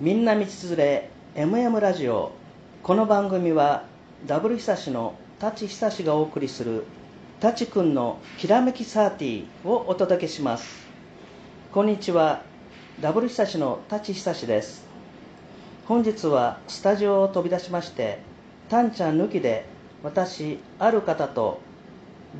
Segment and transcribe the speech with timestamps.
[0.00, 2.32] みんな道連れ MM ラジオ。
[2.82, 3.84] この番組は
[4.26, 6.86] ダブル久しの舘久しがお送りする
[7.38, 10.86] 舘くんのきらめきサーティをお届けします。
[11.70, 12.40] こんにちは
[13.02, 14.86] ダブル久しの舘久しです。
[15.84, 18.20] 本日はスタジオを飛び出しまして
[18.70, 19.66] タンちゃん抜きで
[20.02, 21.60] 私ある方と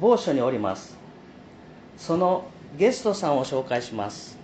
[0.01, 0.97] 某所におります。
[1.99, 2.47] その
[2.79, 4.39] ゲストさんを紹介します。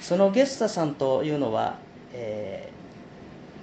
[0.00, 1.82] そのゲストさんというのは、
[2.14, 2.74] えー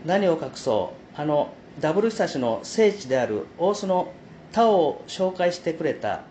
[0.06, 1.22] 何を隠そう。
[1.22, 4.12] あのダブル久しの聖地である大須の
[4.52, 6.24] 田尾を紹介してくれた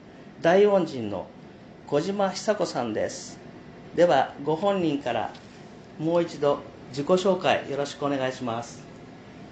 [0.42, 1.26] 大恩人の
[1.86, 3.38] 小島久子さんです。
[3.94, 5.32] ではご本人から
[6.00, 8.82] もう一度自己紹介よろしくお願いします。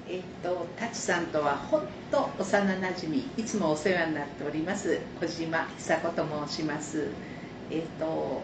[0.08, 7.08] えっと、舘さんとはほんと幼なじみいつもお世話になっております小島久子と申します。
[7.70, 8.42] えっと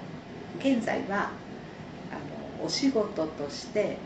[0.60, 1.30] 現在は
[2.12, 3.96] あのお仕事として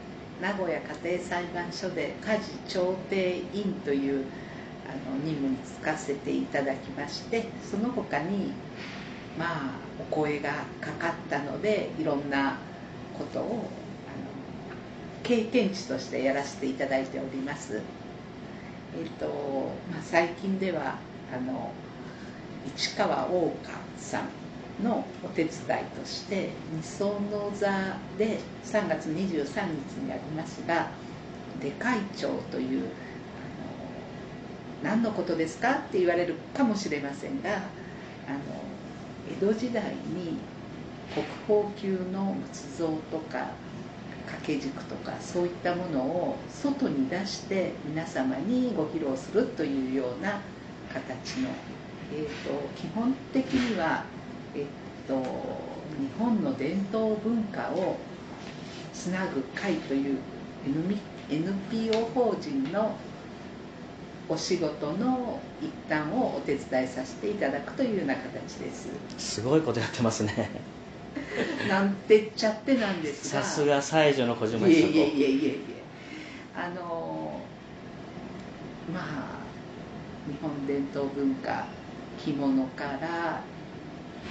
[0.40, 4.24] 名古屋家庭裁判所で家事調停委員という
[4.86, 8.52] あの任務に就かせていただきましてその他に
[9.36, 12.58] まあお声がかかったのでいろんな
[13.18, 13.60] ことをあの
[15.24, 17.82] 経験値としてやらせていただいております。
[18.98, 19.26] えっと、
[19.92, 20.98] まあ、最近では
[21.32, 21.72] あの
[22.74, 24.28] 市川大花さん
[24.82, 25.54] のお手伝い
[25.98, 27.68] として二層の座
[28.16, 30.90] で3月23日にありますが
[31.60, 32.84] 出会長という
[34.82, 37.50] あの何のことですかって言われるかもしれませんが
[38.28, 38.38] あの
[39.30, 40.38] 江戸時代に
[41.14, 43.50] 国宝級の仏像とか
[44.26, 50.40] 掛け軸とかそういったものを外に出して皆様にご披露するというような
[50.92, 51.48] 形の、
[52.12, 54.04] えーと、基本的には、
[55.08, 57.96] と、日本の伝統文化を
[58.92, 60.18] つなぐ会という
[61.30, 62.94] NPO 法人の
[64.28, 68.88] お仕事の一端をお手伝いさせていただくというような形です。
[69.16, 70.50] すごいことやってますね。
[71.68, 73.42] なんて言っちゃってなんですが。
[73.42, 75.58] さすが西条の小島いえいえいえいえいえ。
[76.54, 77.40] あの
[78.92, 79.38] まあ
[80.26, 81.66] 日本伝統文化
[82.22, 83.40] 着物から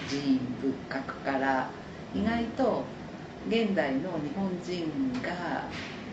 [0.09, 1.69] 寺院仏閣から
[2.13, 2.83] 意外と
[3.49, 5.63] 現代の日本人が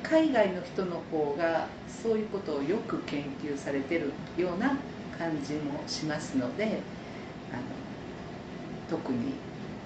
[0.03, 4.77] 海外の人の方がそういうことをよく研究されてるような
[5.19, 6.81] 感じもしますので
[7.53, 7.63] あの
[8.91, 9.33] 特に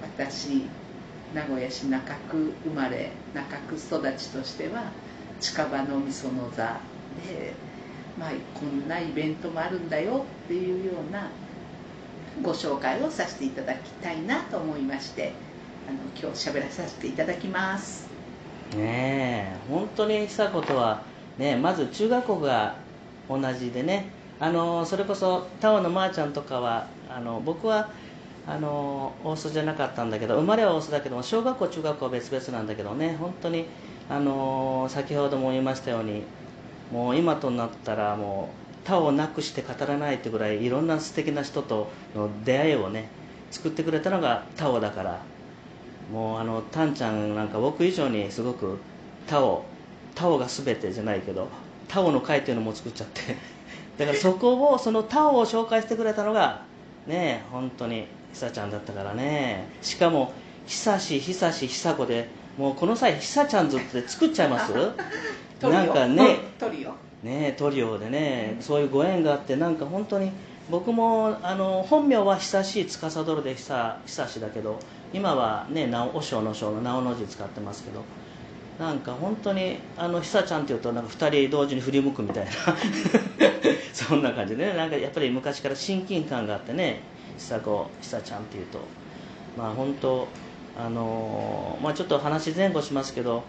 [0.03, 0.67] 私
[1.35, 4.91] 名古屋市中区生まれ中区育ちとしては
[5.41, 6.81] 近場のみその座
[7.27, 7.53] で、
[8.19, 11.29] まあ、こんなイベントもあるんだよっていうような
[12.43, 15.33] ご紹介をさせていただきたいなと思いまして
[15.89, 18.09] あの今日喋らさせていただきます。
[18.77, 21.03] ねえ本当に久子とは、
[21.39, 22.77] ね、まず中学校が
[23.29, 24.11] 同じでね
[24.41, 27.91] あのそれこそタオのまーちゃんとかはあの僕は
[28.47, 33.67] あの大須じゃなかったんだけど生まれは大須だけども小学校中学校は別々なんだけどね本当に
[34.09, 36.23] あの先ほども言いましたように
[36.93, 43.09] もう今となったらもう他をなくして語らないってぐらいいろんな素敵な人との出会いをね
[43.51, 45.21] 作ってくれたのがタオだから
[46.11, 48.79] もうあのタンちゃんなんか僕以上にすごく
[49.27, 49.65] タオ
[50.15, 51.49] タオが全てじゃないけど
[51.87, 53.37] タオの会っていうのも作っちゃって
[53.99, 56.63] だからそこをそのタオを紹介してくれたのが
[57.07, 59.69] ね本当に久ちゃんだったからね。
[59.83, 60.33] しかも
[60.67, 64.73] 久し久し久子でもうこの際久ちゃんずって作っちゃいます？
[65.63, 70.31] なんかねトリオねトリオでね、うん、そういうご縁があってなんか本当に
[70.71, 74.79] 僕もあの本名は久しい司るで久久しだけど
[75.13, 78.03] 今はね直和尚の章の直の字使ってますけど
[78.79, 82.51] なんか本当にあの久ちゃんっていうとなんか2人同時に振り向くみたいな
[83.93, 87.01] そんな感じでねなんかやっぱり昔から親近感があってね
[87.39, 88.79] 久子久ちゃんっていうと。
[89.59, 90.29] まあ本当
[90.79, 93.43] あのー、まあちょっと話前後しますけど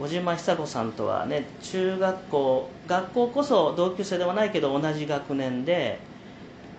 [0.00, 5.98] 小島久子さんとはね中学校学校こそ同級生ではないけど同じ学年で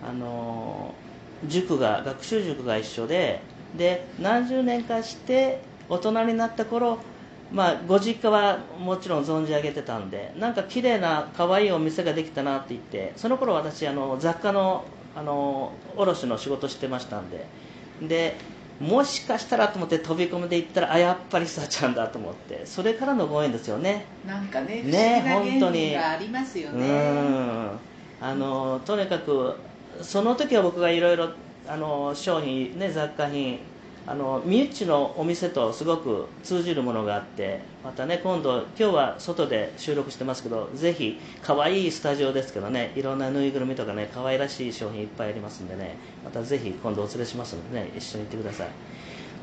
[0.02, 0.94] あの、
[1.46, 3.40] 塾が学習塾が一緒で
[3.76, 6.98] で何十年かして大人になった頃
[7.52, 14.84] まあ、ご実家はもちろん存じ上げてたんでなんか綺麗な可愛いお店ができたなって言ってその頃私あの雑貨の
[15.14, 17.46] あの卸の仕事してましたんで
[18.02, 18.36] で
[18.80, 24.04] もしかしたらと思って飛び込みで行ったらあやっぱりさちゃんだと思ってそれからのご縁ですよね。
[24.26, 25.96] なんかねね本当に。
[25.96, 26.86] ありますよね。
[26.86, 27.70] うん。
[28.20, 29.56] あのとにかく
[30.02, 31.30] その時は僕がいろいろ
[32.14, 33.58] 商品、ね、雑貨品
[34.08, 48.68] あの身内のお店とすごく通じるものがあってまたね今度今日は外で収録してますけどぜひ可愛いスタジオですけどねいろんなぬいぐるみとかね可愛らしい商品いっぱいありますんでねまたぜひ今度お連れしますのでね一緒に行ってください。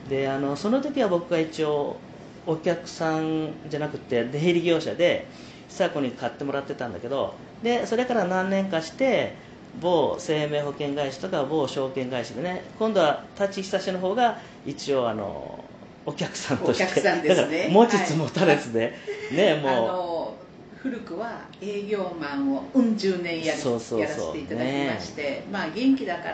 [0.09, 1.97] であのその時は僕が一応
[2.45, 5.27] お客さんじゃなくて出入り業者で
[5.69, 9.35] 久子に買ってもらってたんだけどでそれから何年かして
[9.81, 15.63] 某生命保険会社とか某証券会社でね今度は立ち久しの方が一応あの
[16.05, 16.83] お客さんとして。
[16.83, 17.69] お客さんですね。
[17.71, 18.93] 持ちつ持たれつで、
[19.31, 20.35] ねあもの
[20.83, 26.33] 古くは営業マンをうん十年やりそうそうらせていただきまして、まあ元気だか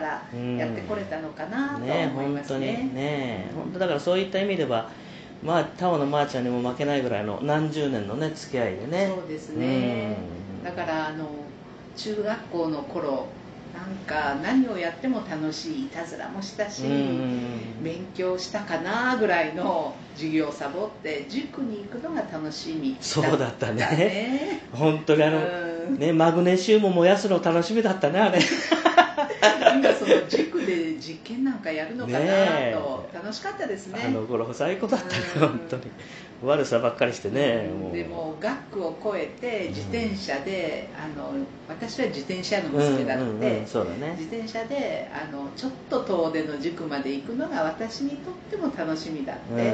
[0.58, 2.34] やってこれたのかうなとね思い本当に。
[2.34, 4.90] ますねね本当だからそういった意味では
[5.44, 9.12] まあタオのまーちゃんにも負けないぐらいの何十年のね付き合いでね。
[9.14, 10.16] そうですね。
[10.58, 10.64] うん。
[10.64, 11.26] だからあの
[12.02, 13.26] 中学校の頃
[13.74, 23.80] なんか何をやっても楽しいいたずらもしたし、うん勉強したかなぐらいの授業をサボって塾に行くのが楽しみそうだったね。
[23.80, 28.38] ね本当にあの、うんね、マグネシウム燃やすの楽しみだったねあれ。
[29.74, 32.18] 今その塾で実験なんかやるのかな
[32.72, 34.02] と楽しかったですね。
[34.06, 35.40] あの頃最高だったねうん。
[35.48, 35.82] 本当に
[36.42, 37.94] 悪さばっかりしてねもう。
[37.94, 41.34] でも学区を越えて自転車で、あの
[41.68, 44.16] 私は自転車の娘だって、うんうんうんそうだね。
[44.18, 49.70] 自転車であのちょっと遠出の塾まで行くのが私にとっても楽しみだって、うんうんうん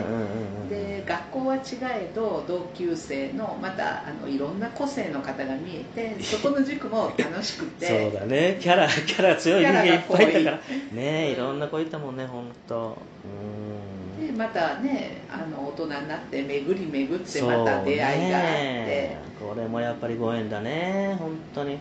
[0.62, 0.68] うん。
[0.68, 7.86] で学校は違えど同級生のまたあのいろんな個性の方が見えてそこの塾も楽しくて。
[8.10, 8.58] そうだね。
[8.60, 10.60] キャラキャラ強い人間いっぱいいたから。
[10.66, 11.36] キねうんい。
[11.36, 13.95] ろんな子いたもんね本当うん。
[13.95, 13.95] で
[14.36, 21.14] またねあの大人になって巡り巡ってまた出会いがあって、ねこれもやっぱりご縁だね。
[21.18, 21.78] 本当に。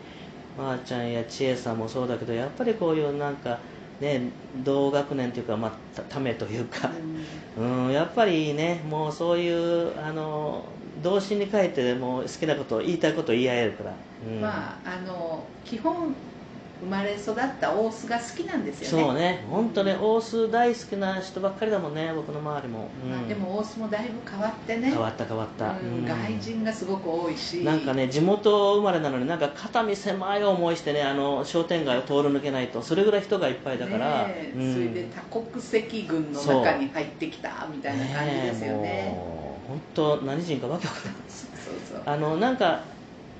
[0.58, 3.60] まー、ちゃんや千恵さんもそうだけどやっぱりこういうなんか
[4.00, 4.30] ね
[4.64, 6.92] 同学年というか、まあ、たためというか、
[7.58, 10.64] うん、やっぱりねもうそういうあの
[11.04, 13.94] 童心に書いてもう好きなことを言いたいことを言い合えるから、
[14.28, 14.42] うん。
[14.42, 16.16] まああの基本
[16.82, 19.04] 生まれ育った大須が好きなんですよね。
[19.06, 19.46] そうね。
[19.50, 23.10] 本当ね大須大好きな人ばっかりだもんね僕の周りも、うん。
[23.12, 24.90] まあ、でも大須もだいぶ変わってね。
[24.92, 26.00] 変わった変わった、うん。
[26.00, 26.06] うん。
[26.06, 27.64] 外人がすごく多いし。
[27.64, 34.54] なんかね地元生まれなのになんか肩身狭い思いしてねあの商店街を通り抜けないとそれぐらい人がいっぱいだから、ねえ。
[34.54, 34.74] うん。
[34.74, 39.14] それで多国籍軍の中に入ってきたみたいな感じですよね。
[39.14, 41.14] えもう本当何人かわけわかんない。
[41.28, 42.02] そうそう。
[42.06, 42.84] あのなんか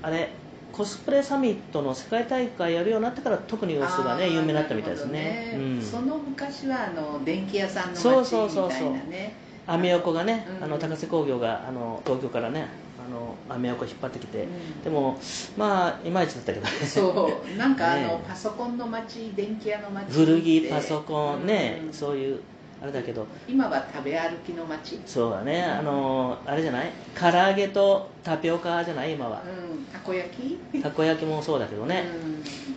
[0.00, 0.30] あれ
[0.76, 5.52] コスプレサミットの世界大会やるようになってから特に様子がね有名になったみたいですね。
[5.52, 5.82] なるほどうん。
[5.82, 9.32] その昔はあの電気屋さんの街そうみそうそうそうたいなね
[9.66, 10.64] アメ横がね、うん。
[10.64, 12.68] あの高瀬工業があの東京からね
[12.98, 14.82] あのアメ横引っ張ってきて、うん。
[14.82, 15.18] でも
[15.56, 16.72] まあいまいちだったけどね。
[16.86, 17.56] そう。
[17.56, 20.12] なんかあの、 ねパソコンの街電気屋の街。
[20.12, 21.92] 古着パソコンね、うん。
[21.92, 22.40] そういう
[22.82, 23.26] あれだけど。
[23.48, 25.00] 今は食べ歩きの街。
[25.06, 25.62] そうだね。
[25.64, 26.90] あのあれじゃない？
[27.18, 29.14] 唐揚げとタピオカじゃない？
[29.14, 29.42] 今は。
[29.42, 29.84] うん。
[29.86, 30.30] たこ焼
[30.72, 30.82] き？
[30.82, 32.04] たこ焼きもそうだけどね、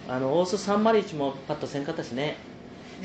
[0.08, 2.38] あの大須301もパッとせんかったしね。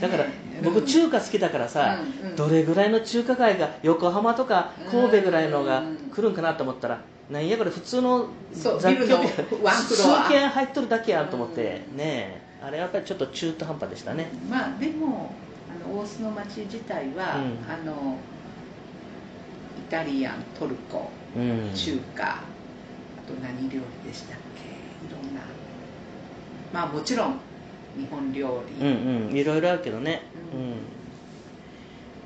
[0.01, 0.31] だから、ね
[0.65, 2.37] 僕うん中華好きだからさ、うんうん。
[2.37, 7.01] どれぐらいの中華街が横浜とか神戸ぐらいのがうん来るんかなと思ったら
[7.31, 11.63] なんやこれ普通の雑居ビル数軒入っとるだけやんと思って、
[11.97, 12.43] ねえ。
[12.63, 14.31] あれやっぱりちょっと中途半端でしたね。
[14.49, 15.33] まあでも
[15.75, 17.73] あの大須の町自体は、うん。
[17.73, 18.17] あの
[19.77, 21.73] イタリアントルコうん。
[21.75, 25.07] 中華、あと何料理でしたっけ？
[25.07, 25.41] いろんな。
[26.73, 27.41] まあもちろん
[27.97, 29.37] 日本料理、うんうん。
[29.37, 30.23] いろいろあるけどね。
[30.53, 30.73] ううん。
[30.73, 30.77] ん、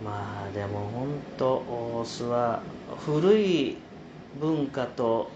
[0.04, 2.62] まあでも本当大須は
[3.06, 3.76] 古い
[4.40, 5.30] 文化と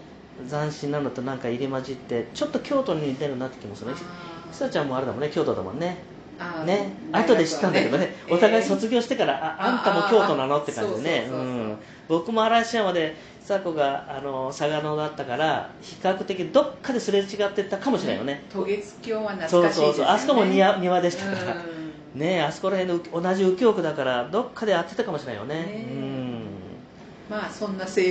[0.49, 3.97] 斬新なのとなんか入り混じってちょっと京都に似てるなって気もするね。
[4.51, 5.29] ひさちゃんもあれだもんね。
[5.33, 5.97] 京都だもんね
[6.39, 10.59] あーね後で知ったんだけどね、お互い卒業してから、ああんたも京都なの？
[10.59, 11.29] って感じでね。
[12.07, 21.83] 僕も嵐山で久子があの佐賀野だったから比較的どっかですれ違ってたかもしれないよね、渡月橋は懐そうかしいあそこも庭庭でしたから、うん
[22.19, 25.55] ねえあそこら辺の同じ右京区だからどっかで会ってたかもしれないよね。
[25.55, 25.93] ねえ。
[25.95, 26.22] うん
[27.29, 28.03] まあそんな青春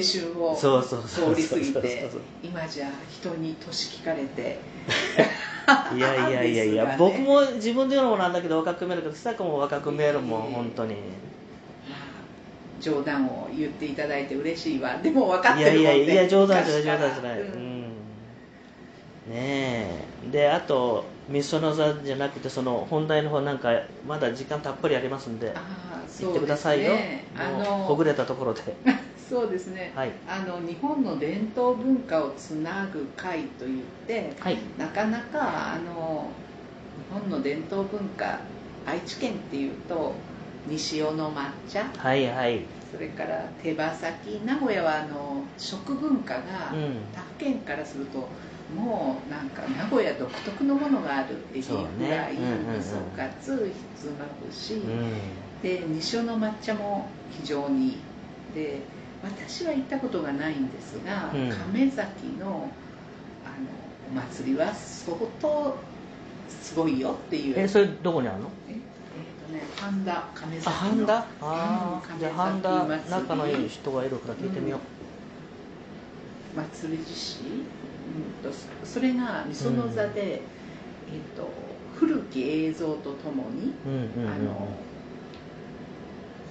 [0.43, 2.11] を通り過ぎて
[2.43, 4.59] 今じゃ人に年聞かれて。
[5.95, 6.97] いやいやいやいや、ね。
[6.99, 10.49] 僕も自分で言うのもなんだけど若く見えるけど久子も若く見えるもんいえ。
[10.49, 10.95] いえ本当に。
[10.95, 12.23] まあ
[12.81, 14.97] 冗談を言っていただいて嬉しいわ。
[15.01, 17.51] でも分かっいやてるもんねいやいや冗談じゃない冗談じゃない、ううん。
[17.51, 17.83] ん
[19.29, 20.31] ねえ。
[20.33, 23.71] であとみその座じゃなくてその本題の方なんか
[24.07, 25.53] まだ時間たっぷりありますんで
[26.21, 26.93] 行ってくださいよ、
[27.37, 28.63] あのほぐれたところで
[29.29, 30.13] そうですね、はい。
[30.27, 34.59] あの日本の伝統文化をつなぐ会といってはい。
[34.77, 36.33] なかなかあの
[36.97, 38.41] 日本の伝統文化
[38.85, 40.15] 愛知県っていうと
[40.67, 42.61] 西尾の抹茶はいはい。
[42.91, 47.13] それから手羽先名古屋はあの食文化がうん。
[47.13, 48.19] 他府県からすると
[48.75, 52.11] もうなんか名古屋独特のものがあるエビフそうね。
[52.11, 55.63] ライ、うんうんうん味噌カツひつまぶし、うん。
[55.63, 57.97] で西尾の抹茶も非常にいい
[58.55, 61.51] で私は行ったことがないんですが、うん。
[61.51, 62.69] 亀崎の
[63.45, 63.67] あの
[64.11, 65.77] お祭りは相当
[66.49, 67.55] すごいよっていう。
[67.57, 68.51] えそれどこにあるの？
[68.69, 68.77] ええー
[69.47, 70.73] とね半田亀崎の。
[70.73, 71.27] あ半田？
[71.41, 74.81] あうんあじゃあ半田仲のいい人がいるから聞いてみよ
[76.55, 77.41] 祭り実施、
[78.43, 80.41] うん、とそそれがみその座で、えっ
[81.37, 81.49] と
[81.95, 84.29] 古き映像とともに、ううんうんうんうん。
[84.29, 84.69] あの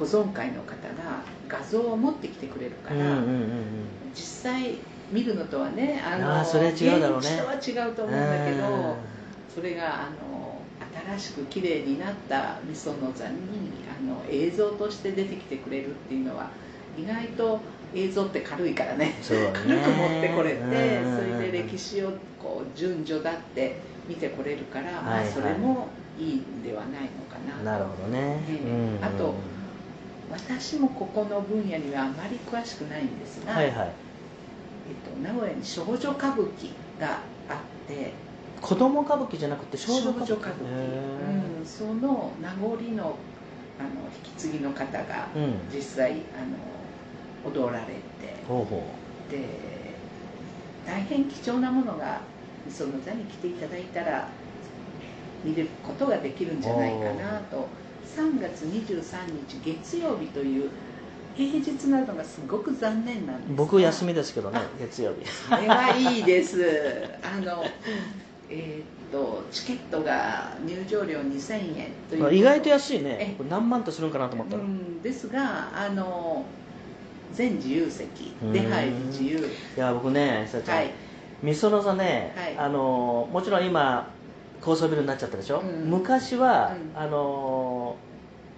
[0.01, 4.11] 保存会の方が画像を持ってきてくれるから、うんうんうんうん。
[4.15, 4.73] 実際
[5.11, 7.27] 見るのとはねあのあーそれは違うだろうね。
[7.27, 8.95] 現地とは違うと思うんだけど、うん。
[9.53, 10.65] それがあの
[11.15, 16.49] 新しく綺麗になったみその座にあの映像として出てきてくれるっていうのは
[16.97, 17.59] 意外と
[17.93, 19.05] 映像って軽いからね。
[19.05, 19.13] ね。
[19.53, 23.77] 軽く持ってこれて、うんそれで歴史をこう順序だって
[24.09, 25.31] 見てこれるから、まあ、はいはい。
[25.31, 27.63] それもいいんではないのかなと。
[27.63, 28.69] なるほどね、ええ。
[28.69, 29.05] うんうん。
[29.05, 29.35] あと
[30.31, 33.91] 私もここの分野にはあまり詳しくないんですが、はいはい。
[34.89, 37.19] えっと、名古屋に少女歌舞伎が
[37.49, 38.13] あって
[38.61, 40.33] 子供歌舞伎じゃなくて少女歌舞伎。
[41.59, 43.15] うん、その名残の
[43.79, 43.89] あの
[44.25, 45.53] 引き継ぎの方がーうん。
[45.73, 48.01] 実際あの踊られて。
[48.47, 48.83] ほうほ
[49.29, 49.71] で
[50.85, 52.21] 大変貴重なものが
[52.69, 54.27] その座に来ていただいたら
[55.43, 57.67] 見ることができるんじゃないかなと
[58.15, 59.01] 3月23
[59.47, 60.69] 日月曜日という
[61.35, 65.25] 平日なのがすごく残念なんです僕休みですけどねあ月曜日。
[65.27, 66.59] それはいいです。
[67.23, 67.63] あの
[68.49, 73.35] えーっとチケットが入場料2000円という意外と安いね。
[73.49, 76.45] 何万とするんかなと思ったら、いうん、ですがあの
[77.33, 80.91] 全自由席うん出入り自由や僕ねさちゃん、はい。
[81.41, 82.57] みその座ね、はい。
[82.57, 84.11] あのもちろん今
[84.61, 85.89] 高層ビルになっちゃったでしょ、うん。
[85.89, 87.01] 昔は、うん。
[87.01, 87.95] あの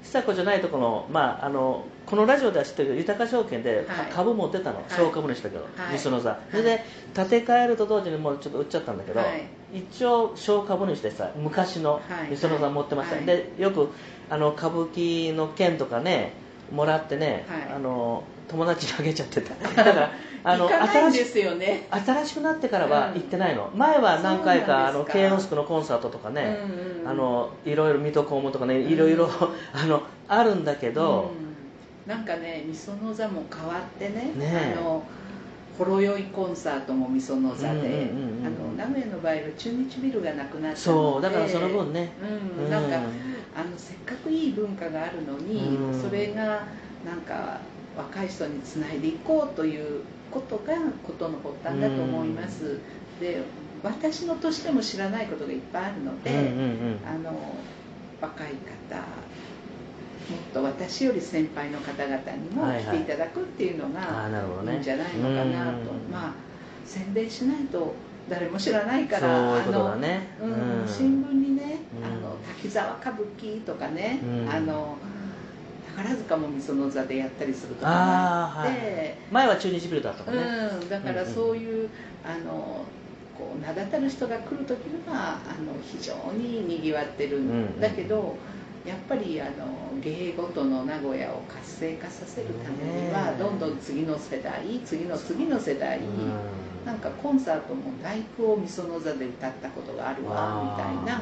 [0.03, 4.11] 久子じゃないとこの,、まあ、あのこのラジオでは知ってるけど豊証券でかはい。
[4.11, 4.83] 株持ってたの、い。
[4.89, 5.93] 総株主だけど、はい。
[5.93, 6.35] みその座、い。
[6.51, 6.83] それで
[7.13, 9.47] 建て替えると同時にもうちょっと売っちゃったんだけど、はい。
[9.73, 12.31] 一応小株主でさ昔のはい。
[12.31, 13.25] みその座持ってました、はい。
[13.25, 13.89] でよく
[14.29, 16.33] あの歌舞伎の券とかね
[16.71, 17.75] もらってね、はい。
[17.75, 19.55] あの友達にあげちゃってた。
[19.55, 20.11] だから
[20.43, 21.87] あの新しですよね。
[21.89, 29.29] 新しくなってからは行ってないの、前は何回かあの慶応スクのコンサートとかね、うんうんあのいろいろ水戸黄門とかねいろいろ、
[29.73, 31.33] あのあるんだけど、
[32.07, 32.11] うん。
[32.11, 34.75] なんかねみその座も変わってねねえ。
[34.77, 35.03] あの
[35.77, 37.85] ほろ酔いコンサートもみその座で、うんう
[38.73, 42.11] ん名古屋の場合は中日ビルがなくなったそうだからその分ね、
[42.57, 42.97] うん、なんか、
[43.55, 46.01] あのせっかくいい文化があるのに、うん。
[46.01, 46.63] それが
[47.05, 47.59] なんか
[47.97, 50.01] 若い人につないでいこうという
[50.33, 50.73] ことが
[51.03, 52.79] ことの発端だと思います、
[53.19, 53.41] で
[53.83, 56.99] 私の年でも知らないことがいっぱいあるので、うんうんうん。
[57.05, 57.37] あの
[58.21, 66.11] 若い方もっと私より先輩の方々にも来ていただくっていうのあがいいんじゃないのかなと、うん。
[66.11, 66.33] まあ
[66.85, 67.93] 宣伝しないと
[68.29, 70.27] 誰も知らないからそういうことだあのね。
[70.41, 70.87] うんうん。
[70.87, 72.05] 新聞にね、うん。
[72.05, 74.49] あの滝沢歌舞伎とかね、うん。
[74.49, 74.97] あの
[75.95, 79.15] 宝塚もみその座でやったりするとかああがあって、はい。
[79.31, 80.43] 前は中日ビルだったもんね、
[80.81, 81.89] うん、だからそういう、
[82.25, 82.85] あの
[83.37, 88.35] こう名だたる人が来る時にはあの非常ににぎわってるんだけど、
[88.85, 89.51] やっぱりあの
[90.01, 96.05] 芸事の名古屋を活性化させるためには、どんどん次の世代次の次の世代、うん。
[96.85, 101.21] なんかコンサートも「第九をみその座」で歌ったことがあるわみたいな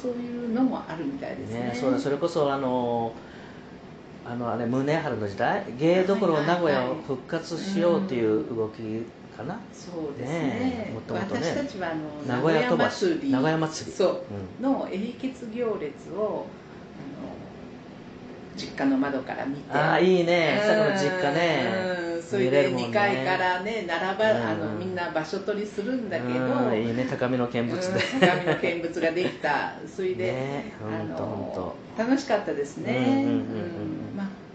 [0.00, 1.60] そういうのもあるみたいですね。
[1.92, 3.12] ねそれこそあの
[4.24, 5.64] あのあれ宗春の時代？
[5.78, 10.38] 芸どころ名古屋を復活しようという動きかな、そうですね。
[10.38, 11.40] ねえもともとね。
[11.42, 13.96] 私たちはあの名古屋飛ばし祭り名古屋祭り。
[13.96, 14.24] そ
[14.60, 14.62] う。
[14.62, 16.46] の英傑行列を
[16.98, 17.34] あの
[18.56, 19.72] 実家の窓から見て。
[19.72, 20.60] ああいいね。
[20.62, 21.72] 久子の実家ね。
[22.16, 22.22] うん。
[22.22, 22.88] それで見れるもんね。
[22.88, 24.46] 2階からね並ば、うん。
[24.46, 26.74] あのみんな場所取りするんだけど、うん。
[26.74, 27.06] いいね。
[27.08, 28.20] 高みの見物で、うん。
[28.20, 29.72] 鏡の見物ができた。
[29.86, 33.99] それで、ねあの楽しかったですね、うん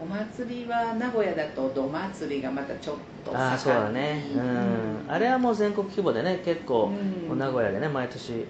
[0.05, 2.95] お祭りは名古屋だと土祭りがまたちょっ
[3.25, 3.43] と盛んに。
[3.43, 4.23] ああそうだね。
[4.35, 6.91] うん、あれはもう全国規模でね結構、
[7.29, 7.39] うん。
[7.39, 8.45] 名古屋でね毎年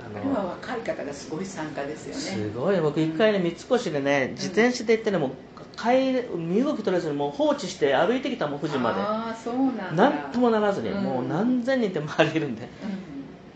[0.00, 2.44] ああれは若い方がすごい参加ですよね。
[2.44, 2.80] すごい。
[2.80, 5.30] 僕一回ね三越でね自転車で行ってねもう
[5.76, 10.10] 帰り身動き取れずにもう放置して歩いてきたもん富士まああそうなんでだ。
[10.10, 11.02] なんともならずに、うん。
[11.02, 12.62] もう何千人って周りいるんで。
[12.62, 13.12] うん。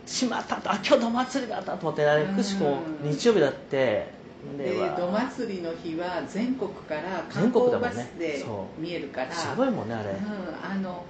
[0.06, 4.14] しまったとあ今日の祭りだったと思ってあれうんくしくも日曜日だって
[4.56, 8.44] で土祭りの日は全国から観光バスで
[8.78, 10.16] 見えるから、すごいもんねあれ、うん、
[10.62, 11.04] あの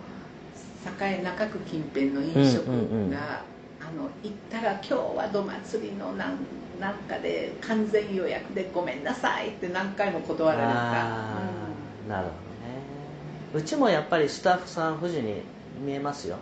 [1.00, 3.14] 栄中区近辺の飲食が、うんうんうん。
[3.14, 6.38] あの行ったら今日は土祭りのなん
[6.80, 12.30] なんかで完全予約でごめんなさいって何回も断られた、あーなるほ
[13.54, 13.62] どね。
[13.62, 15.42] うちもやっぱりスタッフさん富士に
[15.84, 16.36] 見えますよ。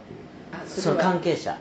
[0.52, 1.58] うん、あその関係者。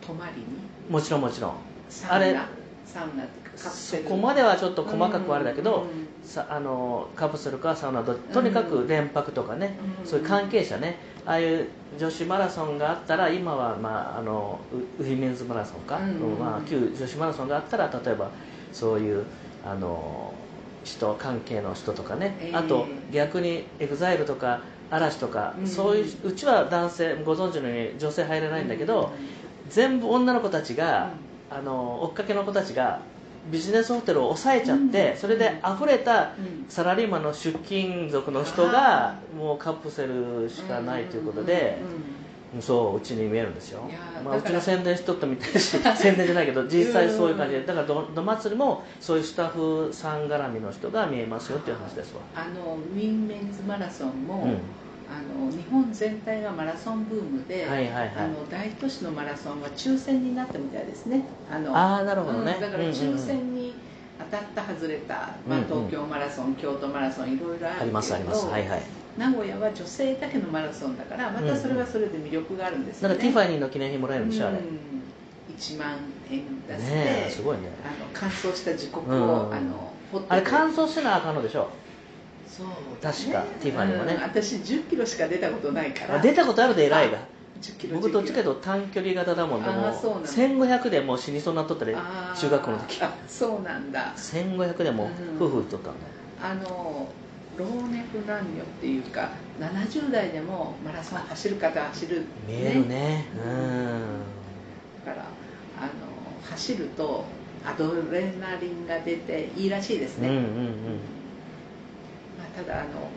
[0.00, 0.46] 泊まりに？
[0.90, 1.54] もちろんもちろん。
[1.88, 2.16] サウナ。
[2.16, 2.36] あれ
[2.84, 3.43] サウナって。
[3.43, 5.80] カプそこまではちょっと細かくはあれだけど、うん。
[5.82, 10.08] うんさあのカプセルかサウナどとにかく連泊とかね、うん。
[10.08, 10.96] そういう関係者ね。
[11.26, 11.68] ああいう
[11.98, 14.58] 女子マラソンがあったら今は、まあ、あの
[14.98, 16.38] ウィメンズマラソンか、うん。
[16.38, 18.30] まあ、旧女子マラソンがあったら例えば
[18.72, 19.24] そういう
[19.66, 20.32] あの
[20.82, 25.66] 人関係の人とかね、えーあと逆に EXILE とか嵐とか、うん。
[25.66, 29.12] そういううちは男性ご存知のように女性入れないんだけど、
[29.68, 31.10] 全部女の子たちが、
[31.50, 33.00] あの追っかけの子たちが
[33.50, 35.16] ビジネスホテルを抑えちゃって、うん。
[35.18, 36.66] それで溢れたうん。
[36.68, 41.78] サラリーマンの出張族の人がもうカプセルしかないということで、
[42.60, 43.82] そううちに見えるんですよ。
[44.24, 47.64] まあ、うちの宣伝しとったみたいだし 宣伝じゃないけど実際そういう感じで。
[47.64, 52.20] だからどど祭りもそういうスタッフさん絡みの人が見えますよっていう話ですわ。
[52.34, 54.58] あのウィンメンズマラソンも、うん
[55.08, 58.12] あの日本全体がマラソンブームで、はいはいはい。
[58.16, 61.24] あの大都市のマラソンは抽選になったみたいですね。
[61.50, 63.74] あのああなるほどね、うんだから抽選に
[64.18, 68.46] 当たった外れた、まあ、東京マラソン、京都マラソンいろいろあるけどありますあります。
[68.46, 68.82] はいはい。
[69.18, 75.04] 名古屋は女性だけのマラソンだからまたそれはそれで魅力があるんですよね、なんかティファニーの記念品もらえるんでしょあれ、うん。
[75.56, 75.98] 1万
[76.30, 77.68] 円出して、ねえすごいね。
[77.84, 79.54] あの乾燥した時刻を、うん。
[79.54, 79.92] あの
[80.28, 81.70] あれ乾燥せなあかんのでしょ
[82.56, 82.66] そう
[83.02, 84.14] 確かティファニーもね。
[84.14, 86.16] うん私1 0キロしか出たことないから。
[86.16, 87.18] あ出たことあるで偉いが
[87.60, 93.02] 10キロ僕どっちかというとと短距離型だもんでもあーそうなの1500でもう死にそうになっとったで中学校の時。
[93.02, 94.14] あそうなんだ。
[94.16, 95.36] 1500でもうん。
[95.36, 95.98] 夫婦とったんだ。
[95.98, 96.06] よ
[96.42, 97.08] あの
[97.56, 97.72] 老若
[98.26, 102.22] 男女っていうか70代でもマラソン走る方は走る。
[102.46, 103.26] 見えるね。
[105.04, 105.24] だから
[105.80, 105.90] あの
[106.48, 107.24] 走ると
[107.64, 110.74] アドレナリンが出ていいらしいですね、うんうんうんうん
[112.44, 113.08] まあ、ただあの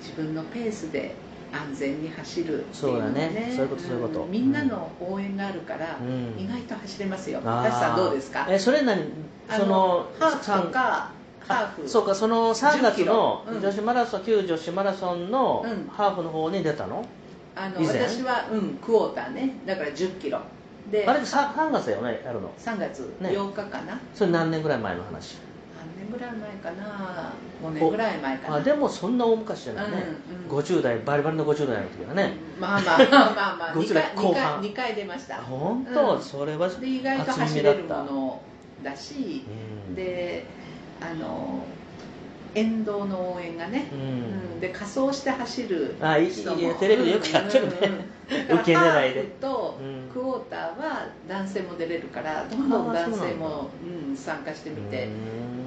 [0.00, 1.14] 自分のペースで
[1.50, 3.52] 安全に走るっていうのはそうだね。
[3.56, 4.24] そういうことそういうこと。
[4.26, 4.30] ん。
[4.30, 6.38] みんなの応援があるから、うん。
[6.38, 7.40] 意外と走れますよ。
[7.40, 8.46] 高橋さんどうですか？
[8.50, 9.02] えそれ何？
[9.48, 11.10] あそのハーフと三か
[11.40, 11.88] ハーフ。
[11.88, 13.44] そうかその3月の10キロ。
[13.48, 13.62] うん。
[13.62, 15.88] 女子マラソン旧女子マラソンのうん。
[15.88, 17.04] ハーフの方に出たの、
[17.56, 19.54] あの私は、うん、クォーターね。
[19.64, 20.40] だから1 0キロ。
[20.90, 22.50] であれさ3月だよねやるの。
[22.58, 23.30] 3月ね。
[23.30, 25.36] 8日かな、それ何年ぐらい前の話？
[25.36, 25.47] 何
[26.08, 27.32] 年ぐらい前かな。
[27.62, 28.54] 5年ぐらい前かな。
[28.56, 30.04] あでもそんな大昔じゃないね、
[30.48, 30.58] うんうん。
[30.58, 33.74] 50代バリバリの50代の時だね、まあまあ まあまあまあ。
[33.74, 34.60] 50 2代回後半。
[34.60, 35.36] 2回出ました。
[35.36, 36.22] 本当、うん。
[36.22, 38.42] それはで意外と初走れるもの
[38.82, 39.44] だし、
[39.88, 39.94] うん。
[39.94, 40.44] で
[41.00, 41.64] あの
[42.54, 44.00] 沿道の応援がね、うん。
[44.00, 44.02] う
[44.56, 44.60] ん。
[44.60, 46.32] で仮装して走るあいい
[46.78, 47.76] テレビでよくやってるね。
[47.82, 48.17] うんうん
[48.48, 49.22] 受け狙いで。
[49.40, 52.68] とうんクォーターは男性も出れるからどん。
[52.68, 53.68] どん男性も、
[54.08, 55.06] うん、参加してみて。
[55.06, 55.08] う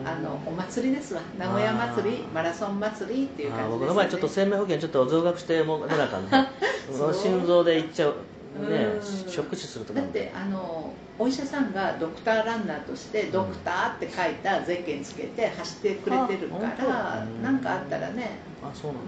[0.06, 0.08] ん。
[0.08, 1.22] あのお祭りですわ。
[1.38, 6.48] 名古屋祭りマラソン祭りっていうあ感じです、ね、僕の前ちょっと生命保険ちょっと増額しても出なあかんね
[6.92, 7.14] そう。
[7.14, 8.12] 心臓でいっちゃう。
[8.12, 8.16] ね
[8.60, 9.02] うん。
[9.02, 17.44] ショック死するとかだってあのお医者さんがドクターランナーとして「ドクター」って書いたゼッケンつけて走ってくれてるから当。
[17.44, 19.04] 何かあったらね、あそううなん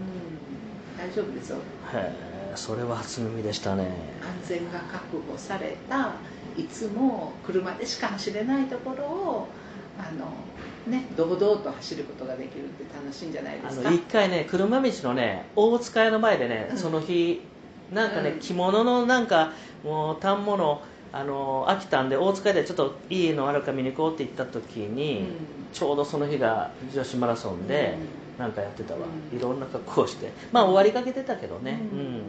[0.98, 1.58] だ、ん、大丈夫ですよ。
[1.58, 1.62] へ
[1.96, 3.88] えそれは初耳でしたね。
[4.22, 6.14] 安全が確保された
[6.58, 9.48] いつも車でしか走れないところを
[9.98, 10.28] あの
[10.92, 13.90] ね堂々と走ることができるって楽しいんじゃないであすか？
[13.90, 16.78] の一回ね車道のね大塚屋の前でね、うん。
[16.78, 17.42] その日
[17.92, 18.40] なんかね、うん。
[18.40, 25.28] 着物のなんかもう反物あの飽きたんで大塚屋でちょっといいのあるか見に行こうって言った時に、うん。
[25.74, 27.98] ちょうどその日が女子マラソンで、
[28.38, 29.00] なんかやってたわ、
[29.32, 29.38] うん。
[29.38, 30.32] いろんな格好をして。
[30.52, 32.02] まあ終わりかけてたけどね、ううん。
[32.18, 32.22] ん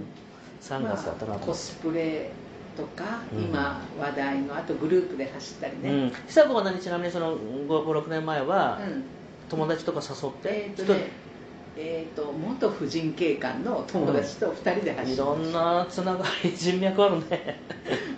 [0.61, 2.31] 3月だったなまあコスプレ
[2.77, 3.45] とか、うん。
[3.45, 6.79] 今話題のあとグループで走ったりね、うん、久子は何？
[6.79, 9.05] ちなみにその56年前はうん。
[9.49, 11.25] 友達とか誘って、えーとね
[11.77, 17.61] えー、と元婦人警官の友達と2人で一走人いろんなつながり人脈あるね。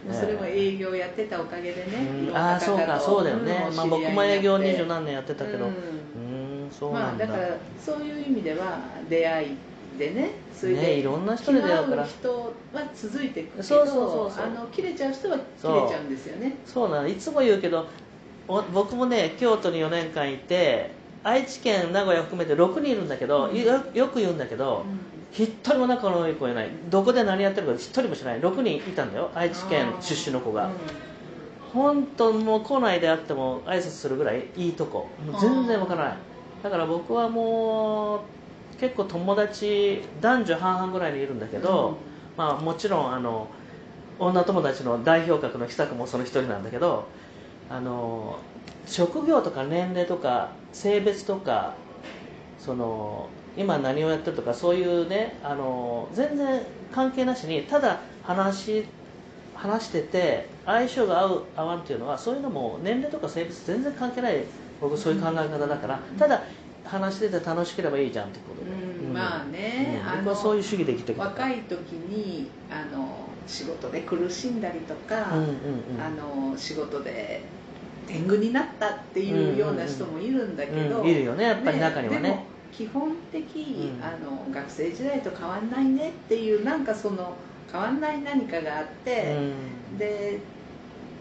[0.07, 5.65] も うそれも営業やってたおかげでね、ああそうかそうだよね、まあ、僕も営業二十何年やってたけど。
[5.67, 6.26] ううん
[6.83, 9.57] まあだからそういう意味では出会い
[9.99, 12.05] でねそれで、ねいろんな人に出会うから。
[12.05, 14.45] 人は続いていくけどそうそうそうそう。
[14.45, 16.57] あの切れちゃう人は切れちゃうんですよね。
[16.67, 16.91] そう。
[16.91, 17.09] なの。
[17.09, 17.87] いつも言うけど
[18.49, 20.91] お僕もね京都に4年間いて
[21.25, 23.57] 愛知県名古屋含めて6人いるんだけど、うん。
[23.57, 24.85] よよく言うんだけど、
[25.33, 26.71] 一人も仲のいい子いない。
[26.89, 28.41] どこで何やってるか一人も知らない。
[28.41, 30.71] 6人いたんだよ愛知県出身の子が、
[31.73, 35.09] 本当もう来ないであっても挨拶するぐらいいいとこ。
[35.41, 36.17] 全然わからない
[36.63, 38.21] だから僕はもう
[38.81, 41.97] 結構友達男女半々ぐらいにいるんだけど、うん。
[42.37, 43.49] まあ、もちろんあの
[44.19, 47.09] 女友達の代表格の久くもその一人なんだけど
[47.69, 48.39] あの
[48.87, 51.75] 職業とか年齢とか性別とか
[52.59, 58.85] その今何をやってるとかそういうねあの全然関係なしにただ話
[59.55, 64.45] 話してて相性が合う合わんっていうのはそういうのも年齢とか性別全然関係ない
[64.81, 66.43] 僕そういう考え方だからただ
[66.87, 70.25] 話してて楽しければいいじゃんってことで、うんまあねうん。
[70.25, 76.01] 僕はそういう主義で生きて若い時にあの仕事で苦しんだりとか、うんうんうん。
[76.01, 76.09] あ
[76.51, 77.43] の仕事で
[78.07, 82.21] 天狗になったっていうような人もいるんだけど、うんいるよねやっぱり中にはね。
[82.21, 84.01] でも基本的、ん。
[84.03, 87.35] あの学生時代と変わんないねっていうなんかその
[87.73, 89.37] 変わんない何かがあって、
[89.93, 89.99] うん。
[89.99, 90.39] で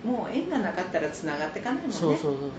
[0.04, 1.96] もう縁がなかったらつながっていかないもんね。
[1.96, 2.52] そうそうそうそう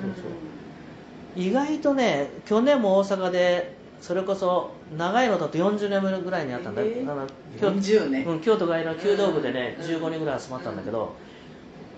[1.37, 6.83] 意外とね去年も大阪でそれこそ長いのだと40年目ぐらいにあったんだ。
[6.83, 7.29] よ、えー。
[7.59, 11.15] 京40年、うん、京都外の弓道部でね、うん15人ぐらい集まったんだけど、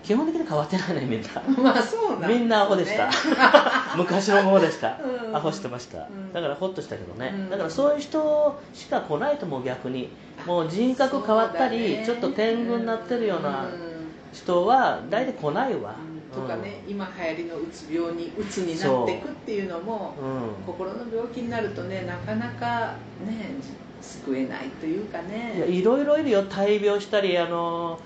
[0.03, 1.27] 基本的に変わってないねみんな
[1.61, 3.11] まあそうなんねみんなアホでした。
[3.95, 4.97] 昔のままでした、
[5.27, 5.35] うん。
[5.35, 6.33] アホしてました、うん。
[6.33, 7.49] だからホッとしたけどね、うん。
[7.49, 10.09] だからそういう人しか来ないと思う逆に。
[10.45, 12.03] もう人格変わったり、ね。
[12.05, 13.89] ちょっと天狗になってるようなうん。
[14.31, 15.95] 人は大体来ないわ、
[16.33, 20.25] とかね、今流行りのうつ病にうつになっていくっていうのもう。
[20.61, 22.93] ん、心の病気になるとねなかなか
[23.25, 23.51] ね
[24.01, 25.23] 救えないというかい
[25.59, 26.43] やねいろいろいるよ。
[26.43, 27.99] 大病したりあの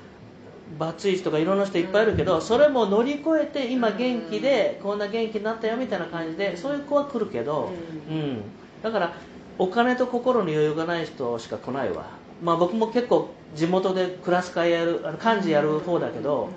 [0.79, 2.41] バツイチとかいろんな人いっぱいいるけど、うん。
[2.41, 6.57] それも乗り越えて今元気で、こんな元気になったよみたいな感じで、うん。
[6.57, 7.69] そういう子は来るけど、
[8.09, 8.19] ううん。
[8.37, 8.41] ん
[8.81, 9.13] だから
[9.57, 12.05] お金と心に余裕がない人しか来ないわ、
[12.41, 16.49] まあ、僕も結構地元でクラス会やるあの幹事やる方だけど、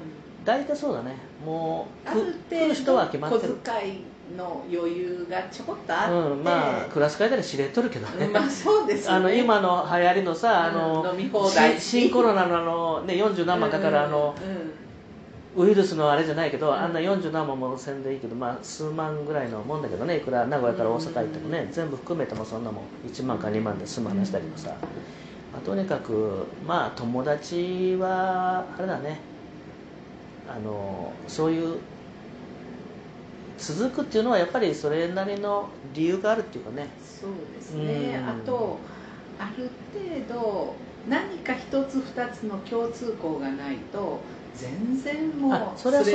[0.46, 1.16] 大体そうだね。
[1.44, 3.58] もう来る人は決ま程ってる。
[3.62, 4.00] 度小遣い
[4.36, 9.16] の余裕がちょこっとあって、うん、まあクラス会で知れとるけどね、まあそうですよね。
[9.18, 11.78] あの今の流行りのさ、あのうん飲み放題。
[11.80, 15.68] し新コロナのあの、ね、40何万かかるあの、うんうん。
[15.68, 16.74] ウイルスのあれじゃないけど、うん。
[16.74, 20.18] あんな40何万もせんでいいけど、まあ、数万ぐらいのもんだけどね。
[20.18, 22.84] いくら名古屋から大阪行ってもね、全部含めてもそんなもん。
[23.08, 24.70] 1万か2万で済む話だけどさ、
[25.52, 29.18] まあ、とにかくまあ友達はあれだね
[30.46, 31.80] あのそういう
[33.58, 36.90] 続くっていうのはやっぱりそれなりの理由があるっていうかね。
[37.00, 38.28] そうですね、うん。
[38.28, 38.84] あと
[39.38, 46.06] ある程度何か一つ二つの共通項がないと全然もあうそれ違い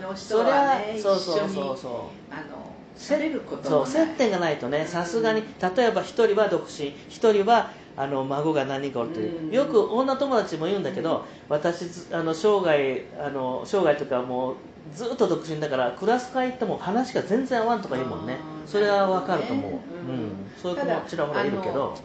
[0.00, 1.02] の人はね、うん。
[1.02, 1.76] そうそうそう。
[1.78, 9.50] そうあの喋ることそう接点がないとねさすがに例えば一人は独身一人はあの孫が何人かおるという、うん。
[9.50, 14.54] よく女友達も言うんだけど、私ずあの生涯あの生涯とかもう
[14.94, 18.38] ずっと独身だからクラス会行っても話が全然合わんとか言うもんね。
[18.66, 20.18] それはわかると思う、なるほどね。
[20.18, 20.60] うん。
[20.62, 21.96] そういう子もちらほらいるけど。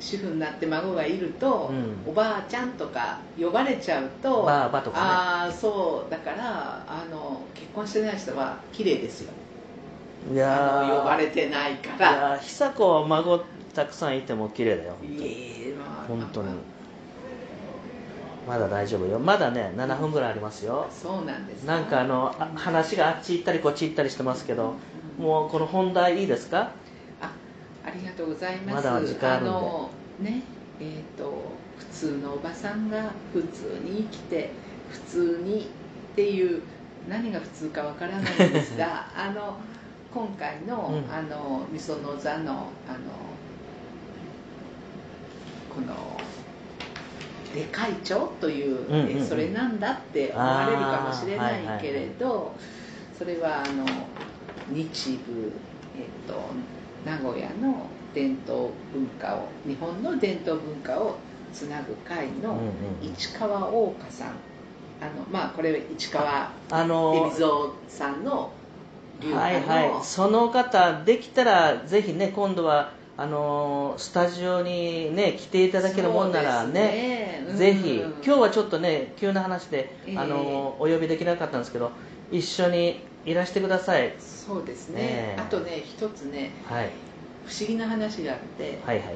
[0.00, 2.10] 主婦になって孫がいると、うん。
[2.10, 5.04] おばあちゃんとか呼ばれちゃうとばあばとかね。
[5.04, 9.32] ああそうだからあの結婚してない人は綺麗ですよ。
[10.32, 14.94] いや呼ばれてないかいらやー久子は孫たくさんいても綺麗だよ
[16.08, 16.48] 本当に。
[18.46, 19.18] まだ大丈夫よ。
[19.18, 20.86] まだね7分ぐらいありますよ。
[20.90, 21.64] そうなんです。
[21.64, 24.74] なんかあのあ話があっち行ったりこっち行ったりしてますけど
[25.18, 25.24] うん。
[25.24, 26.70] もうこの本題いいですか？
[27.20, 27.30] あ
[27.84, 28.86] ありがとうございます。
[28.86, 29.50] まだ時間あるんで。
[29.50, 30.42] のね
[30.80, 31.42] えっ、と
[31.78, 34.50] 普通のおばさんが普通に生きて
[34.90, 35.60] 普通に
[36.12, 36.62] っていう
[37.08, 39.56] 何が普通かわからないんですが あの
[40.14, 41.14] 今回の,、うん。
[41.14, 42.66] あのみその座のあの
[45.74, 46.20] この
[47.54, 49.22] で会長という,、うんうんうん。
[49.22, 52.54] えそれなんだって思われるかもしれないけれど、
[53.16, 53.84] それはあの
[54.70, 55.52] 日部、
[55.96, 56.40] えっと
[57.04, 61.16] 名古屋の伝統文化を日本の伝統文化を
[61.52, 62.58] つなぐ会の
[63.02, 64.28] 市川大花さん。
[65.00, 67.48] あのまあこれ市川海老蔵
[67.88, 68.50] さんの
[69.20, 70.04] 流はい派の、はい。
[70.04, 77.58] その方できたらぜひね今度はあのスタジオにね来ていただけるもんならねですね。
[77.58, 77.96] ぜひ。
[77.96, 80.16] うん今日はちょっとね急な話で、ええ。
[80.16, 81.90] あのお呼びできなかったんですけど
[82.30, 84.14] 一緒にいらしてください。
[84.20, 85.02] そうですね。
[85.02, 85.36] ねえ。
[85.36, 86.90] あとね一つねはい。
[87.44, 89.06] 不思議な話があって、はいはい。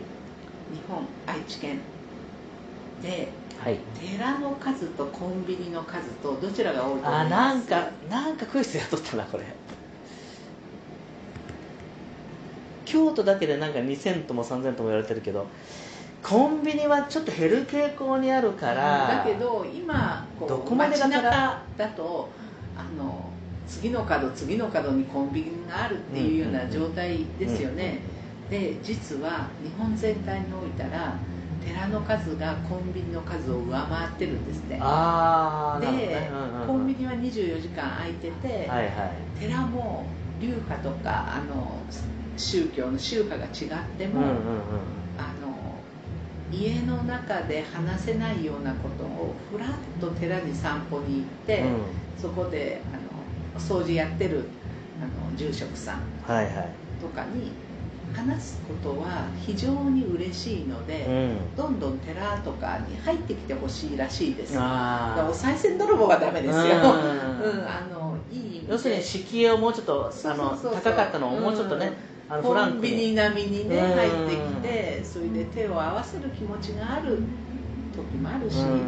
[0.72, 1.78] 日本愛知県
[3.04, 3.28] で
[3.62, 3.78] はい。
[4.00, 9.44] 寺の数とコンビニの数とどちらが多いと思いますあなんかなんかクイズやっとったなこれ
[12.92, 15.46] 京都だけでなんか2000とも3000とも言われてるけど
[16.22, 22.28] コンビニはちょっと減る傾向にあるからだけど今こうどこまでが街中だと
[22.76, 23.30] あの
[23.66, 28.00] 次の角次の角にコンビニがあるっていうような状態ですよね、
[28.50, 31.16] で実は日本全体においたら
[31.64, 39.40] 寺の数がコンビニの数を上回ってるんですねああでね、うんうんうんコンビニは24時間空いてて、はいはい。
[39.40, 40.04] 寺も
[40.40, 41.78] 流派とかあの
[42.36, 44.36] 宗教の宗派が違っても、うんうんうん。
[45.18, 45.52] あの
[46.50, 49.68] 家の中で話せないようなことをふらっ
[50.00, 51.76] と寺に散歩に行って、うん。
[52.20, 54.44] そこであの掃除やってる
[55.00, 56.00] あの住職さん
[57.00, 57.52] とかに
[58.14, 61.56] 話すことは非常に嬉しいので、うん。
[61.56, 64.54] どんどん寺とかに入ってきてほしいらしいです。
[64.58, 66.66] あお賽銭泥棒はダメですよ、うん。
[66.66, 71.92] うんあのいい要するに敷居をもうちょっとあの高かったのをもうちょっとね、
[72.32, 73.14] あのランクンビニに。
[73.14, 73.92] 並みにねうん。
[73.92, 77.18] 入ってきてそれで手を合わせる気持ちがある
[77.94, 78.80] 時もあるし、うん。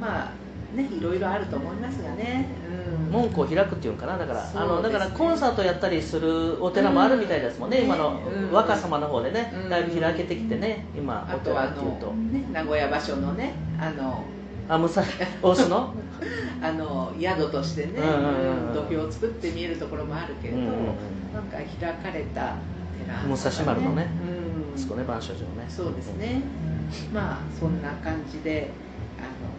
[0.00, 0.32] まあ
[0.76, 2.48] ねいろいろあると思いますがね、
[3.06, 4.18] うん、門戸を開くっていうんかな。
[4.18, 7.84] だから、そうあのだからコンサートやったりするお寺もあるみたいですもんね、うん。
[7.84, 8.52] 今のうん。
[8.52, 9.70] 若様の方でね、うん。
[9.70, 12.06] だいぶ開けてきてね今おあとはあ寺っていうと。
[12.08, 14.24] の、ね、名古屋場所のねあの
[14.68, 15.04] あむさ
[15.40, 15.94] 大須の？
[16.60, 17.92] あの宿としてね、
[18.74, 20.74] 土俵を作って見えるところもあるけれど、うんうんうん
[21.32, 22.77] なんか開かれた寺
[23.26, 24.06] 武蔵丸のね
[24.74, 25.64] うん、息子ね万象寺のね。
[25.68, 26.42] そうですね、
[27.12, 28.70] まあそんな感じで
[29.18, 29.58] あの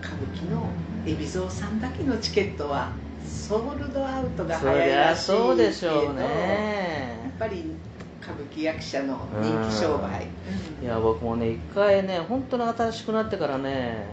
[0.00, 0.68] 歌舞伎の
[1.04, 2.92] 海老蔵さんだけのチケットは
[3.26, 7.64] ソールドアウトが早いらしいゃそうでしょうけどやねっぱり
[8.22, 10.26] 歌舞伎役者の人気商売、
[10.82, 14.04] いや僕もね一回ね本当に新しくなってからね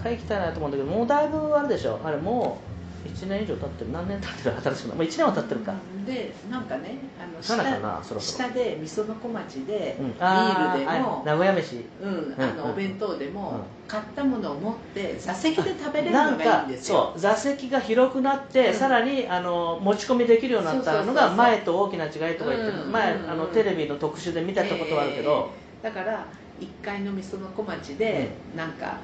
[0.00, 2.00] 一回行きたいなと思うんだけどもうだいぶあるでしょ。
[2.04, 2.71] あれもう
[3.04, 5.74] 1年以上経ってる何年経ってる新しくなもう1年は経ってるか、
[6.06, 8.48] でなんかねあのかなかなそろそろ。
[8.48, 10.12] 下でみその小町で、うん。
[10.12, 11.26] ビールでも、はい。
[11.26, 11.76] 名古屋飯。
[12.00, 13.60] うん、あのうんお弁当でも、うん。
[13.88, 17.12] 買ったものを持って座席で食べれるのがいいかんですよ。
[17.12, 17.20] そう。
[17.20, 18.74] 座席が広くなって、うん。
[18.74, 22.92] さらにあの持ち込みできるようになったのが前と大きな違いとか言って、うん。
[22.92, 23.30] 前うん。
[23.30, 25.50] あのテレビの特集で見たことはあるけど、
[25.82, 25.92] えー。
[25.92, 26.26] だから
[26.60, 28.98] 1階のみその小町で、なんか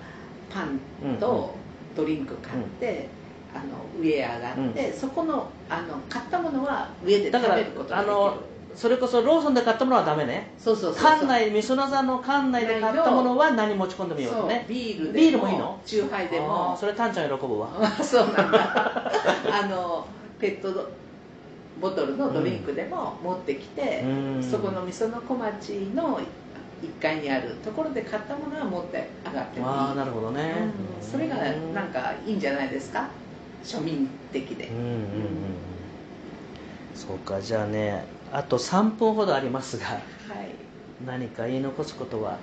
[0.51, 1.55] パンうんと
[1.97, 3.09] ドリンク買って、
[3.59, 8.15] あの上へ上がって、そこのあの買ったものは上でだから食べることがあできる。
[8.15, 8.37] の
[8.75, 10.51] それこそローソンで買ったものはダメね。
[10.57, 11.11] そうそうそうそう。
[11.13, 14.67] 館内みそな座の館内で買ったものは何持ち込んでもいいわね。
[14.69, 15.81] ビールビールもいいの？
[15.85, 17.69] チューハイであもーそれタンちゃん喜ぶわ。
[17.81, 19.11] あ そうなんだ。
[19.65, 20.07] あの
[20.39, 20.91] ペット
[21.81, 24.43] ボトルのドリンクでも持ってきて、うん。
[24.49, 26.21] そこのみその小町の
[26.81, 29.73] 1階にあるところで買ったものは持って上がってもいい。
[29.75, 30.55] ああなるほどね、
[31.01, 31.37] うんそれが
[31.75, 33.09] なんかいいんじゃないですか
[33.65, 34.69] 庶民的で。
[34.69, 35.03] うんうんうんうん。
[36.95, 40.03] そうかじゃあねあと3分ほどありますがはい。
[41.07, 42.39] 何か言い残すことは？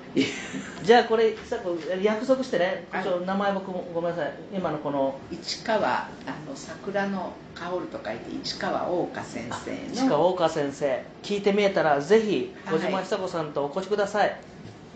[0.81, 1.57] じゃあこれさ
[2.01, 2.87] 約束してね、
[3.25, 4.33] 名前僕もごめんなさい。
[4.53, 5.19] 今のこの。
[5.29, 6.09] 市川あ
[6.47, 9.93] の桜の香ると書いて市川大花先生の。
[9.93, 11.03] 市川大川先生。
[11.21, 14.37] 聞いてみえたらぜひはい小島久子さんとお越しください。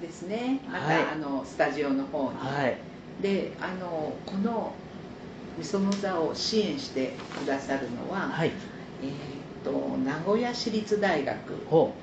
[0.01, 0.61] ですね。
[0.65, 1.03] また、はい。
[1.11, 2.77] あのスタジオの方に、はい。
[3.21, 4.88] であのこのみ
[5.63, 8.51] その座を支援してくださるのは、はい。
[9.01, 11.35] えー、と名古屋市立大学。
[11.69, 11.93] ほ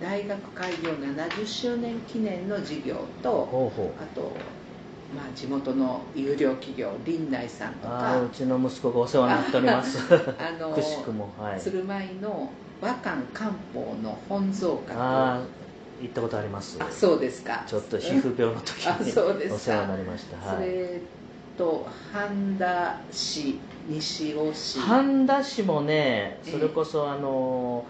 [0.00, 4.32] 大学開業70周年記念の事業うとあと、
[5.14, 8.20] まあ、地元の有料企業林内さんとか。
[8.22, 9.98] うちの息子がお世話になっております。
[10.38, 11.60] あの くしくもはい。
[11.60, 15.40] 鶴舞の和漢漢方の本草あ学あ
[16.00, 16.78] 行ったことあります。
[16.80, 17.64] あそうですか。
[17.66, 20.36] ちょっと皮膚病の時にお世話になりました。
[20.36, 20.56] はい。
[20.56, 21.00] それ
[21.58, 24.78] と半田市西尾市。
[24.78, 26.50] 半田市もねええ。
[26.52, 27.84] それこそあの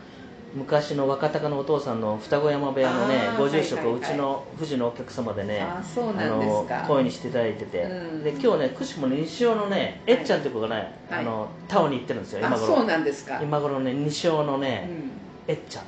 [0.54, 4.12] 昔の若隆のお父さんの双子山部屋のねご住職はいはいはい。
[4.12, 6.84] うちの富士のお客様でねあのか。
[6.88, 8.24] 声にしていただいてて、うん。
[8.24, 10.74] で今日ねくしくもね西尾のねえっちゃんって子がね、
[11.10, 11.20] はい。
[11.20, 13.38] あのタオに行ってるんですよ今あそう頃なんですか。
[13.42, 15.10] 今頃ね西尾のうね、ん。
[15.46, 15.84] えっちゃん。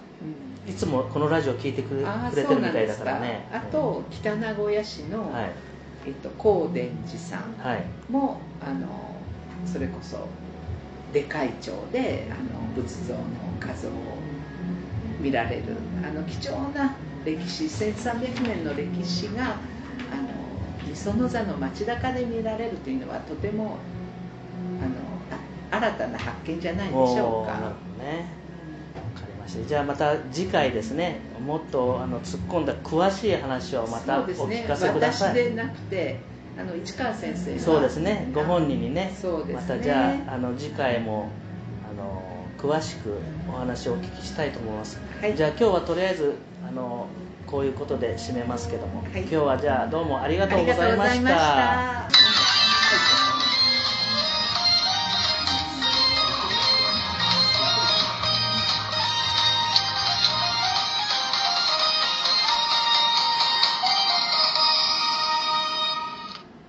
[0.66, 0.71] うん。
[0.71, 3.49] いつもこのラジオ聞いてくれあくれてるみたいだからね。
[3.51, 5.51] あと北名古屋市の、はい
[6.07, 7.85] えっと、高伝寺さんはい。
[8.11, 8.87] もあの
[9.67, 10.29] それこそ
[11.13, 13.21] 出会町であの仏像の
[13.59, 13.93] 画像を
[15.21, 15.63] 見られる。
[16.03, 19.57] あの貴重な歴史1300年の歴史が
[20.11, 23.77] あの磯野座の街中で見られるというのはとても
[24.81, 25.39] あの
[25.71, 27.73] あ新たな発見じゃないでしょうか。
[28.03, 28.39] ね
[29.67, 35.31] じゃあまた次回ですねもっとあの突っ込んだ詳しい話をまたお聞かせください。
[35.31, 36.19] 私でなくて
[36.59, 38.29] あの市川先生がそうですね。
[38.35, 39.17] ご本人にねね。
[39.53, 41.29] またじゃああの次回も
[41.91, 42.23] あの
[42.59, 43.15] 詳しく
[43.49, 45.35] お話をお聞きしたいと思います、はい。
[45.35, 46.35] じゃあ今日はとりあえず
[46.67, 47.07] あの
[47.47, 49.23] こういうことで締めますけども、はい。
[49.23, 53.20] 今日はじゃあどうもありがあとうございました。